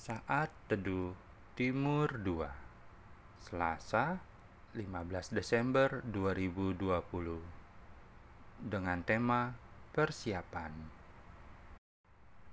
Saat 0.00 0.48
Teduh 0.64 1.12
Timur 1.52 2.08
2 2.24 2.48
Selasa 3.36 4.16
15 4.72 5.36
Desember 5.36 6.00
2020 6.08 6.80
Dengan 8.64 9.04
tema 9.04 9.52
Persiapan. 9.92 10.72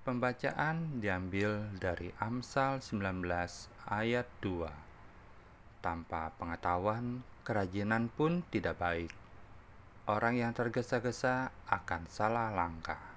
Pembacaan 0.03 0.99
diambil 0.99 1.71
dari 1.79 2.11
Amsal 2.19 2.83
19 2.83 3.23
ayat 3.95 4.27
2 4.43 5.79
Tanpa 5.79 6.35
pengetahuan, 6.35 7.23
kerajinan 7.47 8.11
pun 8.11 8.43
tidak 8.51 8.75
baik. 8.75 9.15
Orang 10.03 10.35
yang 10.35 10.51
tergesa-gesa 10.51 11.55
akan 11.71 12.11
salah 12.11 12.51
langkah 12.51 13.16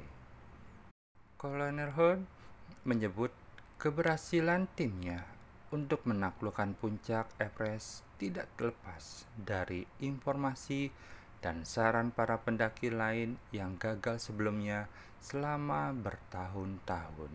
Kolonel 1.36 1.92
Hood 2.00 2.39
menyebut 2.84 3.32
keberhasilan 3.80 4.68
timnya 4.76 5.24
untuk 5.70 6.04
menaklukkan 6.10 6.74
puncak 6.76 7.30
Everest 7.38 8.02
tidak 8.20 8.50
terlepas 8.58 9.24
dari 9.38 9.86
informasi 10.04 10.92
dan 11.40 11.64
saran 11.64 12.12
para 12.12 12.42
pendaki 12.42 12.92
lain 12.92 13.40
yang 13.56 13.80
gagal 13.80 14.20
sebelumnya 14.20 14.92
selama 15.24 15.96
bertahun-tahun. 15.96 17.32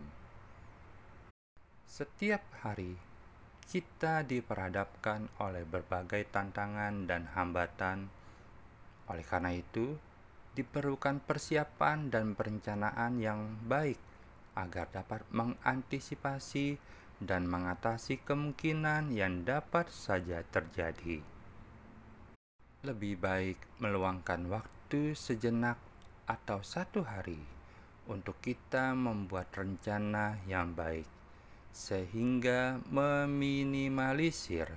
Setiap 1.89 2.43
hari, 2.61 2.93
kita 3.65 4.21
diperhadapkan 4.21 5.31
oleh 5.41 5.65
berbagai 5.65 6.29
tantangan 6.29 7.09
dan 7.09 7.25
hambatan. 7.33 8.11
Oleh 9.09 9.25
karena 9.25 9.55
itu, 9.55 9.97
diperlukan 10.53 11.23
persiapan 11.25 12.13
dan 12.13 12.37
perencanaan 12.37 13.17
yang 13.17 13.57
baik 13.65 14.14
agar 14.55 14.87
dapat 14.89 15.21
mengantisipasi 15.35 16.79
dan 17.19 17.47
mengatasi 17.47 18.19
kemungkinan 18.23 19.11
yang 19.11 19.43
dapat 19.47 19.87
saja 19.91 20.43
terjadi. 20.47 21.23
Lebih 22.83 23.19
baik 23.19 23.59
meluangkan 23.79 24.47
waktu 24.51 25.15
sejenak 25.15 25.79
atau 26.27 26.59
satu 26.63 27.05
hari 27.05 27.39
untuk 28.05 28.37
kita 28.41 28.93
membuat 28.93 29.49
rencana 29.55 30.37
yang 30.45 30.77
baik, 30.77 31.07
sehingga 31.73 32.77
meminimalisir 32.89 34.69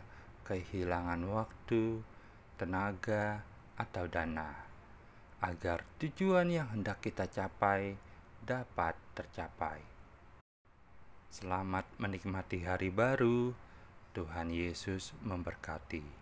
kehilangan 0.49 1.29
waktu, 1.29 2.01
tenaga, 2.57 3.45
atau 3.77 4.09
dana, 4.09 4.67
agar 5.45 5.85
tujuan 6.03 6.51
yang 6.51 6.73
hendak 6.73 7.05
kita 7.05 7.29
capai 7.29 7.95
dapat 8.49 8.97
tercapai. 9.13 9.85
Selamat 11.29 11.85
menikmati 12.01 12.65
hari 12.65 12.89
baru. 12.89 13.53
Tuhan 14.17 14.49
Yesus 14.49 15.13
memberkati. 15.21 16.18